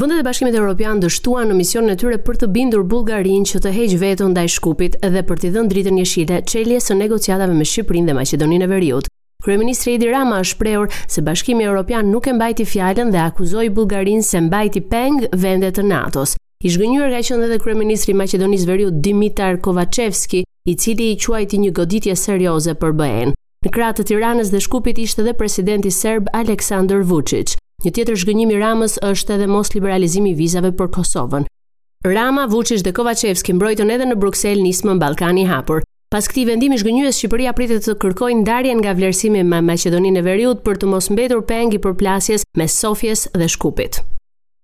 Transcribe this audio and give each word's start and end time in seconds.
Vendet 0.00 0.20
e 0.20 0.22
Bashkimit 0.28 0.54
Evropian 0.54 1.00
dështuan 1.02 1.48
në 1.50 1.54
misionin 1.58 1.90
e 1.90 1.96
tyre 1.98 2.20
për 2.22 2.36
të 2.38 2.46
bindur 2.54 2.84
Bullgarinë 2.86 3.48
që 3.50 3.60
të 3.64 3.70
heqë 3.74 3.96
veton 3.98 4.30
ndaj 4.30 4.44
Shkupit 4.54 4.94
dhe 5.02 5.22
për 5.26 5.40
t'i 5.42 5.50
dhënë 5.50 5.72
dritën 5.72 5.96
jeshile 5.98 6.36
çeljes 6.52 6.86
së 6.86 6.94
negociatave 7.00 7.56
me 7.58 7.66
Shqipërinë 7.66 8.06
dhe 8.06 8.14
Maqedoninë 8.20 8.68
e 8.68 8.70
Veriut. 8.70 9.08
Kryeministri 9.42 9.96
Edi 9.98 10.12
Rama 10.12 10.38
është 10.44 10.52
shprehur 10.52 10.94
se 11.16 11.24
Bashkimi 11.26 11.66
Evropian 11.66 12.12
nuk 12.12 12.28
e 12.30 12.36
mbajti 12.38 12.68
fjalën 12.76 13.10
dhe 13.10 13.24
akuzoi 13.26 13.66
Bullgarinë 13.74 14.22
se 14.28 14.44
mbajti 14.46 14.84
peng 14.92 15.26
vendet 15.34 15.80
të 15.80 15.86
NATO-s. 15.90 16.38
I 16.62 16.70
zhgënjur 16.76 17.10
ka 17.16 17.24
qenë 17.32 17.48
edhe 17.50 17.58
kryeministri 17.66 18.14
i 18.14 18.18
Maqedonisë 18.22 18.70
Veriut 18.70 19.02
Dimitar 19.02 19.58
Kovacevski, 19.66 20.44
i 20.70 20.76
cili 20.76 21.10
i 21.10 21.18
quajti 21.24 21.58
një 21.64 21.72
goditje 21.74 22.14
serioze 22.16 22.78
për 22.78 22.92
BE-n. 23.02 23.34
Në 23.66 23.74
krah 23.74 23.90
të 23.98 24.06
Tiranës 24.12 24.54
dhe 24.54 24.62
Shkupit 24.62 24.98
ishte 25.08 25.26
edhe 25.26 25.34
presidenti 25.34 25.90
serb 25.90 26.30
Aleksandar 26.38 27.02
Vučić. 27.10 27.56
Një 27.78 27.90
tjetër 27.94 28.16
zhgënjim 28.18 28.50
i 28.50 28.56
Ramës 28.58 28.96
është 29.06 29.36
edhe 29.36 29.46
mos 29.46 29.68
liberalizimi 29.70 30.32
i 30.32 30.34
vizave 30.34 30.72
për 30.74 30.88
Kosovën. 30.96 31.44
Rama, 32.10 32.48
Vučić 32.50 32.80
dhe 32.82 32.90
Kovačevski 32.92 33.52
mbrojtën 33.54 33.90
edhe 33.94 34.02
në 34.10 34.16
Bruksel 34.18 34.58
nismën 34.64 34.98
Ballkani 34.98 35.44
i 35.44 35.46
hapur. 35.46 35.84
Pas 36.10 36.26
këtij 36.26 36.48
vendimi 36.48 36.74
zhgënjyes 36.80 37.14
Shqipëria 37.20 37.52
pritet 37.54 37.84
të 37.86 37.94
kërkojë 38.02 38.40
ndarjen 38.40 38.80
nga 38.82 38.96
vlerësimi 38.98 39.44
me 39.46 39.60
Maqedoninë 39.62 40.18
e 40.18 40.24
Veriut 40.26 40.64
për 40.66 40.74
të 40.82 40.88
mos 40.90 41.06
mbetur 41.14 41.44
peng 41.46 41.70
i 41.70 41.78
përplasjes 41.78 42.42
me 42.58 42.66
Sofjes 42.66 43.28
dhe 43.34 43.46
Shkupit. 43.48 44.00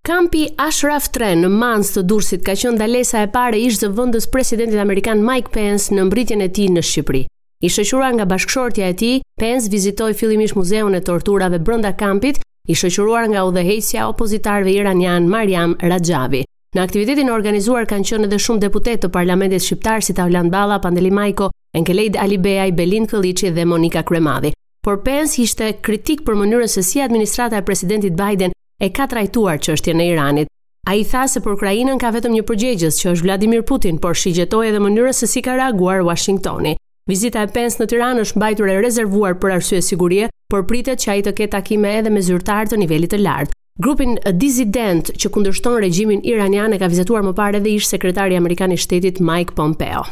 Kampi 0.05 0.49
Ashraf 0.59 1.07
3 1.15 1.39
në 1.45 1.53
Mans 1.55 1.95
të 1.95 2.03
Durrësit 2.11 2.43
ka 2.47 2.59
qenë 2.59 2.83
dalesa 2.83 3.23
e 3.23 3.31
parë 3.35 3.63
ish 3.69 3.79
zëvendës 3.85 4.27
presidentit 4.35 4.83
amerikan 4.83 5.23
Mike 5.23 5.55
Pence 5.55 5.95
në 5.95 6.09
mbritjen 6.11 6.43
e 6.43 6.51
tij 6.51 6.67
në 6.75 6.83
Shqipëri. 6.91 7.23
I 7.63 7.69
shoqëruar 7.71 8.17
nga 8.19 8.27
bashkëshortja 8.27 8.89
e 8.91 8.99
tij, 8.99 9.21
Pence 9.39 9.71
vizitoi 9.71 10.19
fillimisht 10.19 10.59
muzeun 10.59 10.99
e 10.99 11.01
torturave 11.01 11.61
brenda 11.63 11.95
kampit 11.95 12.43
i 12.69 12.73
shoqëruar 12.75 13.29
nga 13.29 13.43
udhëheqësja 13.45 14.07
opozitarëve 14.09 14.73
iranian 14.73 15.27
Mariam 15.29 15.75
Rajavi. 15.85 16.45
Në 16.75 16.81
aktivitetin 16.83 17.29
organizuar 17.31 17.85
kanë 17.87 18.07
qenë 18.09 18.29
edhe 18.31 18.39
shumë 18.41 18.63
deputetë 18.65 19.03
të 19.05 19.11
Parlamentit 19.13 19.63
Shqiptar 19.63 20.01
si 20.03 20.15
Tavlan 20.17 20.49
Balla, 20.51 20.81
Pandeli 20.83 21.11
Majko, 21.13 21.51
Enkelejd 21.77 22.17
Alibeaj, 22.17 22.73
Belin 22.75 23.05
Kılıçi 23.07 23.53
dhe 23.57 23.65
Monika 23.65 24.03
Kremadhi. 24.03 24.55
Por 24.83 25.03
pens, 25.05 25.37
ishte 25.39 25.69
kritik 25.83 26.25
për 26.27 26.37
mënyrën 26.41 26.69
se 26.73 26.83
si 26.83 27.01
administrata 27.05 27.57
e 27.57 27.63
presidentit 27.69 28.17
Biden 28.17 28.53
e 28.81 28.91
ka 28.93 29.07
trajtuar 29.13 29.61
çështjen 29.61 30.01
e 30.03 30.09
Iranit. 30.15 30.49
A 30.89 30.97
i 31.01 31.05
tha 31.05 31.29
se 31.29 31.41
për 31.45 31.57
Krajinën 31.61 31.99
ka 32.03 32.11
vetëm 32.17 32.33
një 32.37 32.45
përgjegjës 32.49 32.99
që 33.01 33.11
është 33.13 33.25
Vladimir 33.29 33.63
Putin, 33.65 33.99
por 34.01 34.17
shigjetoj 34.17 34.69
edhe 34.73 34.81
mënyrën 34.85 35.13
se 35.17 35.27
si 35.27 35.41
ka 35.47 35.55
reaguar 35.61 36.03
Washingtoni. 36.05 36.75
Vizita 37.05 37.43
e 37.45 37.49
pensë 37.53 37.83
në 37.83 37.87
Tiranë 37.93 38.23
është 38.25 38.39
mbajtur 38.39 38.71
e 38.73 38.75
rezervuar 38.81 39.35
për 39.37 39.53
arsye 39.59 39.83
sigurie, 39.85 40.31
por 40.49 40.63
pritet 40.65 41.03
që 41.03 41.11
ai 41.15 41.23
të 41.27 41.35
ketë 41.37 41.53
takime 41.53 41.91
edhe 41.99 42.09
me 42.15 42.23
zyrtarë 42.25 42.71
të 42.71 42.79
nivelit 42.81 43.13
të 43.13 43.19
lartë. 43.27 43.53
Grupin 43.85 44.15
Dizident 44.25 44.33
dissident 44.41 45.11
që 45.21 45.31
kundërshton 45.35 45.77
regjimin 45.83 46.23
iranian 46.25 46.73
e 46.73 46.79
ka 46.81 46.89
vizituar 46.89 47.25
më 47.27 47.35
parë 47.37 47.59
edhe 47.61 47.75
ish 47.77 47.89
sekretari 47.91 48.37
amerikan 48.39 48.73
i 48.73 48.79
shtetit 48.79 49.21
Mike 49.21 49.53
Pompeo. 49.59 50.07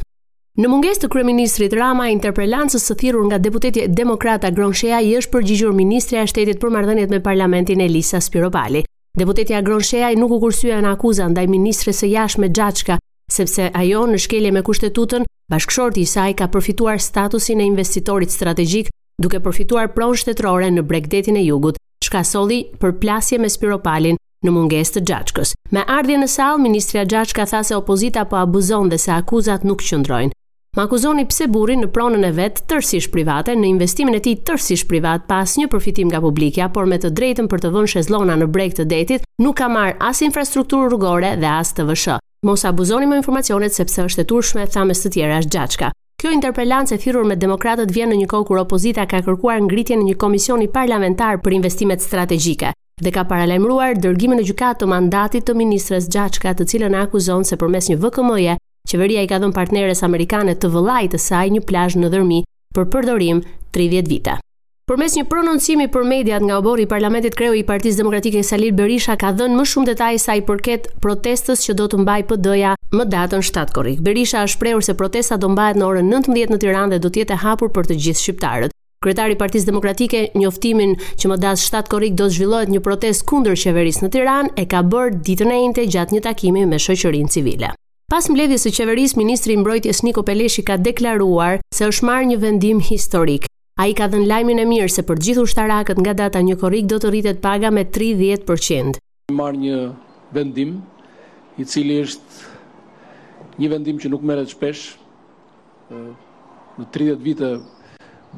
Në 0.60 0.68
mungesë 0.68 1.04
të 1.04 1.08
kryeministrit 1.14 1.72
Rama, 1.78 2.10
interpelancës 2.12 2.84
së 2.84 2.96
thirrur 3.00 3.24
nga 3.30 3.38
deputeti 3.40 3.86
demokrata 3.88 4.50
Gronsheja 4.52 4.98
i 5.06 5.14
është 5.22 5.32
përgjigjur 5.32 5.72
ministra 5.78 6.20
e 6.20 6.26
shtetit 6.28 6.60
për 6.60 6.74
marrëdhëniet 6.74 7.08
me 7.14 7.22
parlamentin 7.24 7.80
Elisa 7.86 8.20
Spirobali. 8.20 8.84
Deputetja 9.16 9.62
Gronsheja 9.64 10.12
nuk 10.18 10.36
u 10.36 10.40
kursye 10.44 10.82
në 10.82 11.30
ndaj 11.32 11.48
ministres 11.56 12.02
së 12.04 12.10
jashtme 12.12 12.50
Xhaçka, 12.52 12.98
sepse 13.32 13.68
ajo 13.74 14.02
në 14.10 14.18
shkelje 14.22 14.50
me 14.54 14.62
kushtetutën, 14.66 15.24
bashkëshorti 15.52 16.02
i 16.04 16.08
saj 16.08 16.34
ka 16.40 16.46
përfituar 16.52 17.00
statusin 17.02 17.60
e 17.60 17.66
investitorit 17.70 18.30
strategjik 18.32 18.92
duke 19.22 19.40
përfituar 19.44 19.90
pronë 19.96 20.18
shtetërore 20.22 20.68
në 20.72 20.82
bregdetin 20.88 21.36
e 21.38 21.44
jugut, 21.46 21.76
çka 22.02 22.22
solli 22.26 22.62
përplasje 22.82 23.38
me 23.38 23.48
Spiropalin 23.52 24.18
në 24.42 24.50
munges 24.52 24.90
të 24.90 25.04
gjachkës. 25.08 25.52
Me 25.70 25.84
ardhje 25.86 26.16
në 26.18 26.26
sallë, 26.28 26.64
Ministria 26.64 27.04
Gjachka 27.06 27.44
tha 27.46 27.60
se 27.64 27.76
opozita 27.78 28.24
po 28.26 28.40
abuzon 28.42 28.90
dhe 28.90 28.98
se 28.98 29.12
akuzat 29.14 29.64
nuk 29.68 29.84
qëndrojnë. 29.86 30.34
Më 30.76 30.82
akuzoni 30.86 31.26
pse 31.28 31.46
burin 31.52 31.82
në 31.84 31.90
pronën 31.92 32.22
e 32.24 32.30
vetë 32.32 32.64
tërësisht 32.70 33.12
private, 33.12 33.52
në 33.54 33.68
investimin 33.74 34.16
e 34.18 34.22
ti 34.24 34.32
tërësisht 34.40 34.88
privat 34.90 35.26
pas 35.28 35.54
një 35.60 35.68
përfitim 35.70 36.08
nga 36.10 36.22
publikja, 36.24 36.70
por 36.72 36.88
me 36.90 36.98
të 36.98 37.12
drejtën 37.12 37.50
për 37.52 37.62
të 37.66 37.74
vënë 37.76 37.92
shezllona 37.94 38.38
në 38.40 38.50
breg 38.56 38.74
të 38.80 38.88
detit, 38.90 39.28
nuk 39.44 39.60
ka 39.60 39.68
marr 39.70 39.98
as 40.00 40.24
infrastrukturë 40.26 40.90
rrugore 40.90 41.36
dhe 41.38 41.52
as 41.60 41.76
TVSH. 41.76 42.21
Mos 42.46 42.64
abuzoni 42.64 43.06
me 43.06 43.16
informacionet 43.20 43.70
sepse 43.70 44.02
është 44.02 44.22
e 44.22 44.28
turshme 44.30 44.62
thames 44.76 44.98
të 45.04 45.10
tjera 45.14 45.36
është 45.42 45.52
gjatshka. 45.54 45.90
Kjo 46.18 46.32
interpelancë 46.34 46.96
e 46.96 46.98
thirrur 47.04 47.28
me 47.28 47.36
demokratët 47.38 47.92
vjen 47.94 48.10
në 48.10 48.16
një 48.22 48.26
kohë 48.32 48.48
kur 48.48 48.58
opozita 48.64 49.04
ka 49.12 49.20
kërkuar 49.28 49.60
ngritjen 49.68 50.02
e 50.02 50.08
një 50.08 50.16
komisioni 50.24 50.66
parlamentar 50.78 51.38
për 51.42 51.54
investimet 51.60 52.02
strategjike 52.02 52.72
dhe 53.02 53.12
ka 53.14 53.24
paralajmëruar 53.30 53.94
dërgimin 54.02 54.42
e 54.42 54.46
gjykatë 54.50 54.82
të 54.82 54.90
mandatit 54.90 55.46
të 55.48 55.56
ministres 55.62 56.10
Gjaçka, 56.12 56.50
të 56.54 56.66
cilën 56.70 56.98
akuzon 57.06 57.42
se 57.46 57.56
përmes 57.58 57.88
një 57.92 58.00
VKM-je, 58.04 58.58
qeveria 58.92 59.22
i 59.26 59.30
ka 59.30 59.38
dhënë 59.42 59.56
partneres 59.58 60.02
amerikane 60.06 60.54
të 60.58 60.70
vëllait 60.74 61.14
të 61.14 61.22
saj 61.28 61.48
një 61.56 61.66
plazh 61.70 61.98
në 61.98 62.10
dhërmi 62.14 62.42
për 62.74 62.88
përdorim 62.94 63.42
30 63.74 64.06
vite. 64.10 64.41
Përmes 64.90 65.14
një 65.14 65.22
prononcimi 65.32 65.84
për 65.94 66.02
mediat 66.10 66.42
nga 66.42 66.56
obori 66.58 66.82
i 66.82 66.88
Parlamentit 66.90 67.36
Kreu 67.38 67.52
i 67.54 67.60
Partisë 67.66 68.00
Demokratike 68.00 68.40
Salil 68.48 68.72
Berisha 68.74 69.14
ka 69.20 69.28
dhënë 69.38 69.54
më 69.58 69.66
shumë 69.72 69.88
detaj 69.92 70.08
sa 70.22 70.34
i 70.34 70.42
përket 70.48 70.88
protestës 71.04 71.62
që 71.68 71.76
do 71.80 71.86
të 71.92 72.00
mbajë 72.02 72.24
PD-ja 72.32 72.72
më 72.98 73.06
datën 73.12 73.44
7 73.46 73.70
korrik. 73.76 74.00
Berisha 74.08 74.42
është 74.42 74.56
shprehur 74.56 74.82
se 74.86 74.96
protesta 74.98 75.38
do 75.44 75.52
mbahet 75.54 75.78
në 75.78 75.86
orën 75.86 76.10
19 76.10 76.50
në 76.50 76.58
Tiranë 76.64 76.94
dhe 76.94 76.98
do 77.04 77.12
të 77.14 77.22
jetë 77.22 77.36
e 77.36 77.40
hapur 77.44 77.70
për 77.78 77.88
të 77.92 77.98
gjithë 78.02 78.22
shqiptarët. 78.24 78.74
Kretari 79.06 79.36
i 79.36 79.38
Partisë 79.44 79.70
Demokratike 79.70 80.24
njoftimin 80.34 80.96
që 81.14 81.30
më 81.30 81.38
datë 81.46 81.62
7 81.62 81.86
korrik 81.94 82.18
do 82.18 82.26
zhvillohet 82.34 82.74
një 82.74 82.82
protestë 82.86 83.30
kundër 83.30 83.62
qeverisë 83.62 84.06
në 84.08 84.12
Tiranë 84.16 84.52
e 84.58 84.66
ka 84.70 84.82
bërë 84.82 85.22
ditën 85.30 85.54
e 85.54 85.62
inte 85.68 85.86
gjatë 85.94 86.18
një 86.18 86.24
takimi 86.26 86.66
me 86.74 86.82
shoqërinë 86.82 87.34
civile. 87.38 87.70
Pas 88.10 88.26
mbledhjes 88.34 88.66
së 88.66 88.74
qeverisë, 88.82 89.22
ministri 89.22 89.54
i 89.54 89.62
Mbrojtjes 89.62 90.02
Niko 90.02 90.26
Peleshi 90.26 90.66
ka 90.66 90.74
deklaruar 90.76 91.62
se 91.70 91.86
është 91.86 92.10
marrë 92.10 92.32
një 92.34 92.42
vendim 92.48 92.82
historik. 92.90 93.46
A 93.80 93.86
i 93.88 93.94
ka 93.96 94.04
në 94.12 94.18
lajmin 94.28 94.58
e 94.60 94.64
mirë 94.68 94.88
se 94.92 95.00
për 95.08 95.20
gjithu 95.24 95.46
shtarakët 95.48 95.96
nga 96.04 96.12
data 96.12 96.42
një 96.44 96.58
korik 96.60 96.88
do 96.92 96.98
të 97.00 97.08
rritet 97.12 97.38
paga 97.44 97.70
me 97.72 97.86
30%. 97.96 98.98
Marë 99.32 99.58
një 99.62 99.78
vendim 100.36 100.74
i 101.56 101.64
cili 101.64 101.96
është 102.04 103.62
një 103.62 103.70
vendim 103.72 104.00
që 104.02 104.10
nuk 104.12 104.24
meret 104.28 104.52
shpesh. 104.52 104.82
Në 105.88 106.84
30 106.96 107.24
vite 107.24 107.48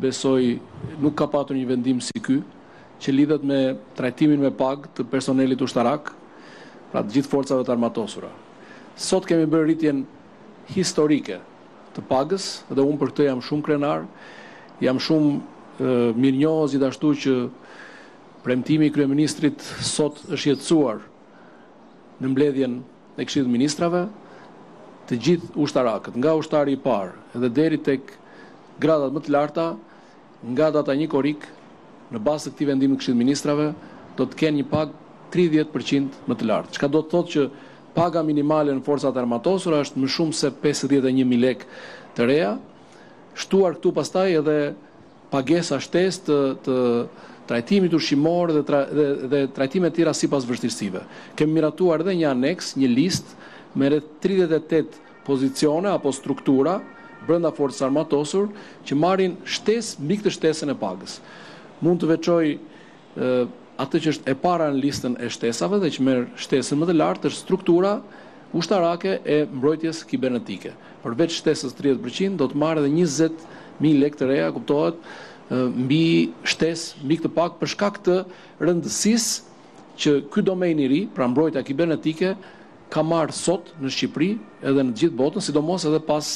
besoj 0.04 0.38
nuk 1.02 1.18
ka 1.18 1.26
patur 1.34 1.58
një 1.58 1.66
vendim 1.72 1.98
si 2.02 2.14
ky 2.22 2.38
që 3.02 3.14
lidhet 3.16 3.42
me 3.50 3.58
trajtimin 3.98 4.38
me 4.42 4.52
pag 4.60 4.86
të 4.94 5.06
personelit 5.10 5.58
ushtarak, 5.66 6.12
pra 6.92 7.02
të 7.02 7.16
gjithë 7.16 7.30
forcave 7.34 7.66
të 7.66 7.74
armatosura. 7.74 8.30
Sot 8.94 9.26
kemi 9.26 9.50
bërë 9.50 9.66
rritjen 9.66 10.04
historike 10.78 11.40
të 11.98 12.06
pagës 12.12 12.48
dhe 12.70 12.78
unë 12.86 13.00
për 13.02 13.12
këtë 13.14 13.26
jam 13.28 13.42
shumë 13.48 13.66
krenarë, 13.66 14.06
Jam 14.82 14.98
shumë 14.98 16.14
mirë 16.18 16.40
njozit 16.40 16.82
ashtu 16.82 17.12
që 17.22 17.34
premtimi 18.44 18.88
i 18.88 18.92
kryeministrit 18.94 19.62
sot 19.86 20.18
është 20.34 20.50
jetësuar 20.54 21.00
në 22.22 22.30
mbledhjen 22.32 22.74
e 23.18 23.26
këshidhë 23.26 23.50
ministrave, 23.52 24.02
të 25.06 25.18
gjithë 25.24 25.52
ushtarakët 25.64 26.18
nga 26.18 26.34
ushtari 26.38 26.74
i 26.76 26.80
parë 26.84 27.14
edhe 27.38 27.50
deri 27.58 27.78
tek 27.86 28.14
gradat 28.82 29.14
më 29.14 29.22
të 29.26 29.34
larta 29.34 29.66
nga 30.54 30.70
data 30.74 30.94
një 30.96 31.08
korik 31.12 31.46
në 32.14 32.22
basë 32.26 32.50
të 32.50 32.54
këti 32.54 32.68
vendim 32.70 32.94
në 32.94 32.98
kshidë 33.02 33.18
ministrave, 33.20 33.70
do 34.18 34.26
të 34.26 34.38
kenë 34.42 34.58
një 34.62 34.66
pag 34.70 34.92
30% 35.34 36.26
më 36.30 36.36
të 36.38 36.46
lartë. 36.50 36.74
Qka 36.76 36.88
do 36.94 37.00
të 37.02 37.10
thotë 37.14 37.32
që 37.34 37.46
paga 37.94 38.22
minimale 38.26 38.74
në 38.76 38.82
forësat 38.86 39.16
armatosura 39.18 39.80
është 39.86 40.02
më 40.04 40.10
shumë 40.18 40.36
se 40.40 40.50
51.000 40.62 41.40
lek 41.44 41.64
të 42.14 42.28
reja, 42.28 42.52
shtuar 43.38 43.76
këtu 43.76 43.92
pastaj 43.94 44.32
edhe 44.40 44.56
pagesa 45.32 45.80
shtesë 45.82 46.20
të 46.26 46.38
të 46.64 46.76
trajtimit 47.48 47.92
ushqimor 47.98 48.52
dhe 48.54 48.60
tra, 48.64 48.82
dhe, 48.90 49.04
dhe 49.32 49.38
trajtime 49.56 49.90
të 49.90 49.98
tjera 49.98 50.12
sipas 50.16 50.46
vështirësive. 50.48 51.02
Kemi 51.36 51.58
miratuar 51.58 52.00
edhe 52.04 52.14
një 52.22 52.30
aneks, 52.30 52.70
një 52.80 52.88
listë 52.88 53.48
me 53.78 53.90
rreth 53.90 54.06
38 54.22 55.02
pozicione 55.26 55.90
apo 55.92 56.12
struktura 56.14 56.78
brenda 57.26 57.50
forcës 57.56 57.82
armatosur 57.86 58.48
që 58.88 58.96
marrin 59.00 59.36
shtesë 59.48 60.00
mbi 60.04 60.18
këtë 60.22 60.32
shtesën 60.38 60.72
e 60.72 60.78
pagës. 60.84 61.18
Mund 61.84 62.00
të 62.00 62.12
veçoj 62.14 62.44
atë 63.84 64.00
që 64.04 64.10
është 64.14 64.32
e 64.32 64.38
para 64.40 64.70
në 64.72 64.80
listën 64.84 65.18
e 65.24 65.28
shtesave 65.36 65.82
dhe 65.82 65.90
që 65.98 66.06
merr 66.06 66.28
shtesën 66.44 66.80
më 66.80 66.88
të 66.92 66.96
lartë 67.00 67.28
është 67.32 67.44
struktura 67.44 67.98
ushtarake 68.54 69.18
e 69.26 69.36
mbrojtjes 69.50 70.04
kibernetike. 70.08 70.72
Përveç 71.02 71.34
shtesës 71.40 71.74
30% 71.76 72.38
do 72.40 72.46
të 72.48 72.60
marrë 72.62 72.84
dhe 72.86 72.92
20.000 72.94 73.98
lek 74.00 74.16
të 74.16 74.28
reja, 74.30 74.50
kuptohet, 74.56 75.00
mbi 75.84 76.02
shtesë, 76.48 77.02
mbi 77.04 77.18
këtë 77.20 77.34
pak 77.36 77.58
për 77.60 77.72
shkak 77.74 77.98
të 78.06 78.16
rëndësisë 78.62 79.88
që 80.00 80.12
ky 80.32 80.44
domen 80.48 80.80
i 80.80 80.88
ri, 80.90 81.00
pra 81.16 81.26
mbrojtja 81.30 81.64
kibernetike, 81.68 82.32
ka 82.92 83.02
marrë 83.04 83.34
sot 83.34 83.72
në 83.82 83.90
Shqipëri 83.94 84.30
edhe 84.70 84.86
në 84.88 84.94
gjithë 85.02 85.18
botën, 85.18 85.44
sidomos 85.44 85.84
edhe 85.88 86.00
pas 86.08 86.30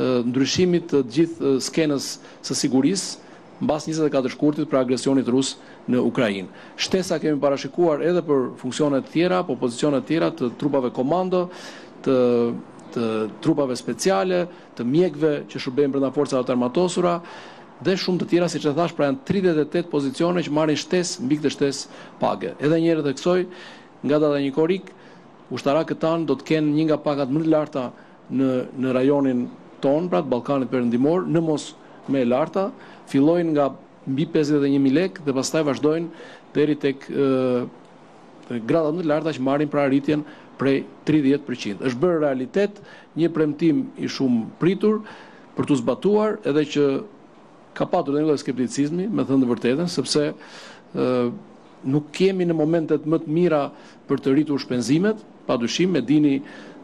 ndryshimit 0.00 0.88
të 0.92 1.04
gjithë 1.14 1.54
skenës 1.68 2.14
së 2.46 2.56
sigurisë 2.56 3.29
mbas 3.60 3.84
24 3.88 4.32
shkurtit 4.32 4.68
për 4.70 4.80
agresionit 4.80 5.28
rus 5.28 5.54
në 5.90 6.00
Ukrajin. 6.06 6.48
Shtesa 6.80 7.18
kemi 7.20 7.40
parashikuar 7.40 8.00
edhe 8.06 8.22
për 8.24 8.46
funksionet 8.60 9.08
tjera, 9.12 9.42
po 9.44 9.56
pozicionet 9.60 10.06
tjera 10.08 10.30
të 10.36 10.52
trupave 10.60 10.90
komando, 10.96 11.48
të 12.04 12.16
të 12.90 13.04
trupave 13.38 13.76
speciale, 13.78 14.46
të 14.74 14.82
mjekve 14.82 15.28
që 15.46 15.60
shërbejnë 15.62 15.92
brenda 15.94 16.08
forcave 16.10 16.42
të 16.42 16.50
armatosura 16.56 17.12
dhe 17.86 17.94
shumë 17.94 18.18
të 18.18 18.26
tjera 18.32 18.48
siç 18.50 18.64
e 18.66 18.72
thash 18.74 18.96
pra 18.98 19.06
janë 19.06 19.20
38 19.28 19.86
pozicione 19.92 20.42
që 20.42 20.50
marrin 20.56 20.74
shtesë 20.80 21.22
mbi 21.22 21.38
këtë 21.38 21.52
shtesë 21.54 22.00
pagë. 22.18 22.50
Edhe 22.58 22.80
një 22.82 22.90
herë 22.90 23.04
të 23.06 23.12
kësoj, 23.14 23.44
nga 24.08 24.18
data 24.24 24.40
një 24.42 24.50
korik, 24.56 24.90
ushtarakët 25.54 26.02
tan 26.02 26.26
do 26.26 26.34
të 26.34 26.48
kenë 26.50 26.74
një 26.80 26.88
nga 26.88 26.98
pagat 27.04 27.30
më 27.30 27.44
të 27.44 27.52
larta 27.54 27.84
në 28.34 28.50
në 28.82 28.96
rajonin 28.98 29.46
ton, 29.80 30.10
pra 30.10 30.24
të 30.26 30.32
Ballkanit 30.34 30.74
Perëndimor, 30.74 31.28
në 31.30 31.46
mos 31.46 31.70
me 32.08 32.24
larta, 32.24 32.68
fillojnë 33.10 33.54
nga 33.56 33.70
mbi 34.08 34.24
51.000 34.32 34.94
lekë 34.96 35.24
dhe 35.26 35.34
pastaj 35.36 35.64
vazhdojnë 35.68 36.24
dhe 36.54 36.76
tek 36.80 37.08
e 37.10 38.60
gradat 38.66 38.96
në 38.96 39.06
larta 39.10 39.34
që 39.36 39.44
marim 39.46 39.68
pra 39.70 39.84
rritjen 39.90 40.24
prej 40.58 40.82
30%. 41.08 41.80
është 41.84 42.00
bërë 42.00 42.20
realitet 42.26 42.80
një 43.16 43.28
premtim 43.32 43.84
i 43.98 44.08
shumë 44.10 44.48
pritur 44.60 45.02
për 45.56 45.66
të 45.68 45.76
zbatuar 45.82 46.38
edhe 46.48 46.64
që 46.74 46.84
ka 47.78 47.86
patur 47.86 48.14
dhe 48.14 48.24
një 48.24 48.30
lojë 48.32 48.42
skepticizmi 48.42 49.06
me 49.08 49.22
thëndë 49.26 49.48
vërtetën, 49.50 49.88
sëpse 49.88 50.32
nuk 51.80 52.10
kemi 52.12 52.44
në 52.48 52.56
momentet 52.56 53.06
më 53.08 53.18
të 53.24 53.30
mira 53.36 53.62
për 54.08 54.20
të 54.20 54.32
rritur 54.34 54.58
shpenzimet, 54.60 55.16
pa 55.46 55.56
dushim 55.56 55.92
me 55.94 56.02
dini 56.02 56.40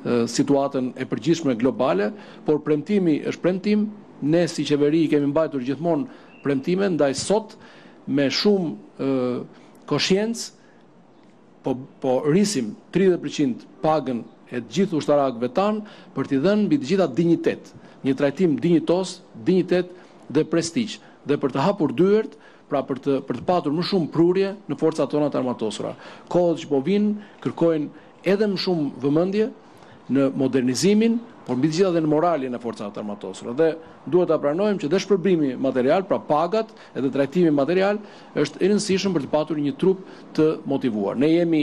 situatën 0.07 0.93
e 0.97 1.05
përgjishme 1.11 1.57
globale, 1.59 2.13
por 2.47 2.61
premtimi 2.63 3.19
është 3.27 3.43
premtim, 3.43 3.89
ne 4.23 4.47
si 4.49 4.63
qeveri 4.65 5.05
i 5.05 5.09
kemi 5.11 5.27
mbajtur 5.31 5.63
gjithmonë 5.63 6.07
premtime 6.45 6.89
ndaj 6.95 7.15
sot 7.21 7.57
me 8.07 8.29
shumë 8.31 9.83
koshjens, 9.87 10.53
po 11.63 11.75
po 12.01 12.21
rrisim 12.31 12.75
30% 12.95 13.67
pagën 13.83 14.23
e 14.55 14.61
të 14.63 14.73
gjithë 14.77 14.97
ushtarakëve 14.99 15.49
tan 15.55 15.83
për 16.15 16.29
t'i 16.31 16.39
dhënë 16.43 16.65
mbi 16.67 16.79
të 16.79 16.87
gjitha 16.93 17.07
dinjitet, 17.17 17.73
një 18.07 18.15
trajtim 18.17 18.57
dinjitos, 18.63 19.21
dinjitet 19.45 19.91
dhe 20.31 20.47
prestigj 20.49 21.01
dhe 21.27 21.35
për 21.43 21.51
të 21.55 21.63
hapur 21.67 21.91
dyert, 21.91 22.37
pra 22.71 22.83
për 22.87 22.99
të 23.03 23.13
për 23.27 23.41
të 23.41 23.45
patur 23.47 23.75
më 23.75 23.83
shumë 23.87 24.11
prurje 24.15 24.53
në 24.71 24.77
forcat 24.79 25.11
tona 25.11 25.27
të 25.31 25.39
armatosura. 25.41 25.93
Kohët 26.31 26.63
që 26.63 26.69
po 26.71 26.79
vijnë 26.87 27.27
kërkojnë 27.43 28.27
edhe 28.31 28.47
më 28.51 28.59
shumë 28.63 29.03
vëmendje 29.03 29.49
në 30.15 30.29
modernizimin, 30.39 31.19
por 31.47 31.55
mbi 31.57 31.71
gjitha 31.71 31.91
dhe 31.95 32.03
në 32.03 32.11
moralin 32.11 32.57
e 32.59 32.61
forcave 32.61 32.91
të 32.97 33.05
armatosura. 33.05 33.53
Dhe 33.55 33.69
duhet 34.11 34.29
ta 34.33 34.39
pranojmë 34.43 34.81
që 34.83 34.89
dhe 34.91 34.99
shpërbrimi 35.05 35.53
material, 35.63 36.03
pra 36.09 36.19
pagat 36.19 36.73
edhe 36.99 37.11
trajtimi 37.15 37.53
material 37.55 38.01
është 38.35 38.59
e 38.65 38.71
rëndësishëm 38.73 39.15
për 39.15 39.25
të 39.25 39.31
patur 39.31 39.61
një 39.63 39.77
trup 39.79 40.01
të 40.37 40.49
motivuar. 40.67 41.17
Ne 41.17 41.31
jemi 41.31 41.63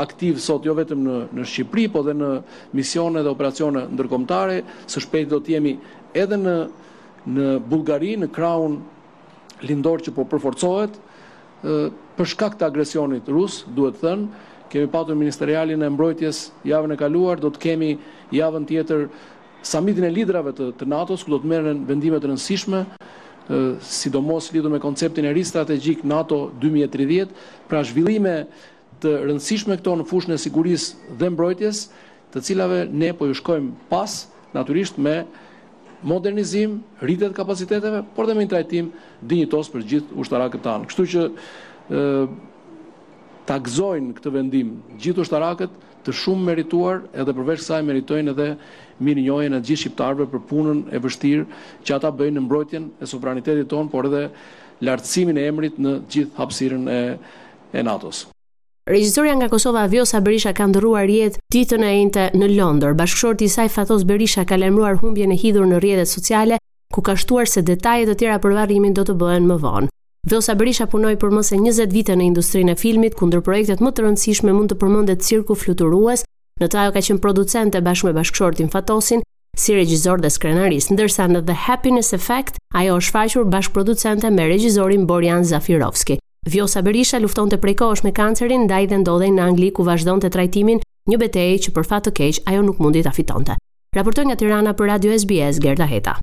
aktiv 0.00 0.40
sot 0.40 0.64
jo 0.66 0.72
vetëm 0.78 1.04
në 1.04 1.16
në 1.36 1.44
Shqipëri, 1.44 1.84
por 1.92 2.08
edhe 2.08 2.16
në 2.16 2.30
misione 2.76 3.22
dhe 3.24 3.32
operacione 3.34 3.84
ndërkombëtare, 3.92 4.62
së 4.88 5.04
shpejti 5.04 5.32
do 5.34 5.42
të 5.44 5.56
jemi 5.58 5.76
edhe 6.24 6.40
në 6.40 6.56
në 7.28 7.58
Bullgari, 7.68 8.14
në 8.16 8.30
krahun 8.32 8.78
lindor 9.68 10.00
që 10.00 10.14
po 10.16 10.24
përforcohet 10.30 10.94
për 12.16 12.28
shkak 12.32 12.54
të 12.60 12.64
agresionit 12.70 13.26
rus, 13.34 13.62
duhet 13.76 13.98
thënë, 14.00 14.30
kemi 14.70 14.86
patur 14.90 15.16
ministerialin 15.16 15.82
e 15.82 15.88
mbrojtjes 15.90 16.50
javën 16.66 16.92
e 16.94 16.98
kaluar, 17.00 17.40
do 17.40 17.50
të 17.50 17.58
kemi 17.62 17.94
javën 18.36 18.66
tjetër 18.68 19.06
samitin 19.66 20.04
e 20.08 20.12
lidrave 20.12 20.52
të, 20.56 20.70
të 20.80 20.86
NATO-s, 20.88 21.24
ku 21.24 21.32
do 21.34 21.38
të 21.42 21.50
merren 21.52 21.84
vendime 21.88 22.20
të 22.20 22.30
rëndësishme, 22.32 22.84
sidomos 23.84 24.50
lidhur 24.52 24.70
me 24.70 24.80
konceptin 24.80 25.24
e 25.24 25.32
ri 25.32 25.44
strategjik 25.48 26.02
NATO 26.04 26.50
2030, 26.60 27.32
pra 27.70 27.80
zhvillime 27.84 28.42
të 29.02 29.14
rëndësishme 29.30 29.78
këto 29.80 29.94
në 30.02 30.06
fushën 30.10 30.34
e 30.36 30.40
sigurisë 30.42 31.16
dhe 31.18 31.30
mbrojtjes, 31.32 31.86
të 32.34 32.42
cilave 32.44 32.82
ne 32.92 33.08
po 33.16 33.26
ju 33.30 33.34
shkojmë 33.38 33.70
pas 33.88 34.26
natyrisht 34.52 34.98
me 35.00 35.22
modernizim, 36.04 36.82
rritet 37.00 37.32
kapaciteteve, 37.34 38.04
por 38.14 38.28
dhe 38.28 38.36
me 38.38 38.44
një 38.44 38.52
trajtim 38.52 38.92
dinjitos 39.18 39.70
për 39.72 39.82
gjithë 39.92 40.18
ushtarakët 40.22 40.62
tanë. 40.62 40.86
Kështu 40.92 41.06
që 41.14 41.24
takzojnë 43.48 44.12
këtë 44.18 44.32
vendim 44.34 44.72
gjithë 45.00 45.22
ushtarakët 45.24 45.74
të 46.06 46.14
shumë 46.22 46.46
merituar 46.50 47.00
edhe 47.22 47.34
përveç 47.38 47.62
saj 47.64 47.80
meritojnë 47.86 48.34
edhe 48.34 48.48
mirë 49.06 49.24
njohjen 49.24 49.56
e 49.56 49.60
gjithë 49.68 49.84
shqiptarëve 49.86 50.26
për 50.34 50.42
punën 50.50 50.80
e 50.94 51.00
vështirë 51.04 51.44
që 51.88 51.96
ata 51.96 52.10
bëjnë 52.20 52.36
në 52.36 52.44
mbrojtjen 52.44 52.88
e 53.02 53.08
sovranitetit 53.12 53.70
ton, 53.72 53.88
por 53.92 54.08
edhe 54.10 54.26
lartësimin 54.86 55.40
e 55.40 55.46
emrit 55.52 55.78
në 55.82 55.94
gjithë 56.12 56.36
hapësirën 56.42 56.84
e, 56.92 57.00
NATO-s. 57.88 58.26
Regjisorja 58.88 59.34
nga 59.36 59.48
Kosova 59.52 59.84
Vjosa 59.92 60.20
Berisha 60.24 60.52
ka 60.56 60.68
ndëruar 60.70 61.08
jetë 61.12 61.42
ditën 61.52 61.82
e 61.82 61.90
njëjtë 62.04 62.28
në 62.40 62.48
Londër. 62.56 62.94
Bashkëshorti 63.00 63.48
i 63.48 63.52
saj 63.52 63.68
Fatos 63.74 64.04
Berisha 64.08 64.44
ka 64.48 64.56
lajmëruar 64.60 65.00
humbjen 65.02 65.32
e 65.34 65.40
hidhur 65.40 65.66
në 65.68 65.80
rjedet 65.84 66.08
sociale, 66.12 66.56
ku 66.92 67.04
ka 67.04 67.16
shtuar 67.20 67.48
se 67.48 67.60
detajet 67.68 68.08
e 68.08 68.16
tjera 68.22 68.38
për 68.44 68.56
varrimin 68.62 68.96
do 68.96 69.04
të 69.04 69.16
bëhen 69.20 69.44
më 69.50 69.60
vonë. 69.64 69.92
Vjosa 70.28 70.52
Berisha 70.54 70.84
punoi 70.86 71.14
për 71.16 71.30
më 71.36 71.42
se 71.46 71.56
20 71.56 71.92
vite 71.94 72.12
në 72.16 72.26
industrinë 72.34 72.74
e 72.74 72.76
filmit, 72.76 73.14
ku 73.16 73.24
ndër 73.26 73.40
projektet 73.46 73.80
më 73.80 73.92
të 73.94 74.02
rëndësishme 74.04 74.52
mund 74.52 74.68
të 74.68 74.76
përmendet 74.82 75.22
Cirku 75.24 75.56
Fluturues, 75.56 76.24
në 76.60 76.68
të 76.68 76.78
ajo 76.82 76.92
ka 76.96 77.02
qenë 77.06 77.22
producente 77.24 77.80
bashkë 77.80 78.10
me 78.10 78.12
bashkëshortin 78.18 78.68
Fatosin, 78.68 79.22
si 79.56 79.72
regjizor 79.74 80.20
dhe 80.20 80.28
skenarist, 80.30 80.92
ndërsa 80.92 81.30
në 81.32 81.46
The 81.48 81.56
Happiness 81.64 82.12
Effect 82.12 82.60
ajo 82.76 82.98
është 83.00 83.08
shfaqur 83.08 83.48
bashkëproducente 83.54 84.28
me 84.30 84.44
regjizorin 84.52 85.06
Borjan 85.08 85.48
Zafirovski. 85.48 86.18
Vjosa 86.44 86.82
Berisha 86.84 87.20
luftonte 87.22 87.56
prej 87.60 87.78
kohësh 87.80 88.04
me 88.04 88.12
kancerin, 88.12 88.66
ndaj 88.68 88.86
dhe 88.92 89.00
ndodhej 89.00 89.32
në 89.32 89.46
Angli 89.48 89.70
ku 89.72 89.86
vazhdonte 89.88 90.28
trajtimin, 90.34 90.82
një 91.08 91.22
betejë 91.24 91.56
që 91.64 91.72
për 91.72 91.88
fat 91.94 92.04
të 92.04 92.12
keq 92.20 92.42
ajo 92.52 92.66
nuk 92.68 92.84
mundi 92.84 93.00
ta 93.02 93.14
fitonte. 93.16 93.56
Raportoi 93.96 94.28
nga 94.28 94.36
Tirana 94.36 94.76
për 94.76 94.92
Radio 94.92 95.16
SBS 95.16 95.56
Gerda 95.60 95.88
Heta. 95.88 96.18